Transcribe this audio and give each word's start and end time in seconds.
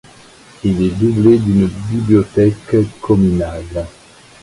Il 0.63 0.81
est 0.81 0.97
doublé 0.99 1.37
d'une 1.37 1.67
bibliothèque 1.91 2.75
communale. 3.01 3.85